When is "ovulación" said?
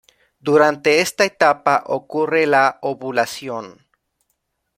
2.81-3.85